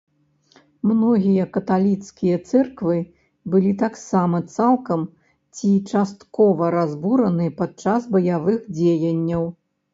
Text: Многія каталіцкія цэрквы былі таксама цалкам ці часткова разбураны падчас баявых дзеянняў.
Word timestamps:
Многія 0.91 1.43
каталіцкія 1.57 2.37
цэрквы 2.49 2.95
былі 3.55 3.71
таксама 3.83 4.37
цалкам 4.55 5.05
ці 5.59 5.71
часткова 5.95 6.63
разбураны 6.79 7.47
падчас 7.63 8.13
баявых 8.19 8.59
дзеянняў. 8.83 9.51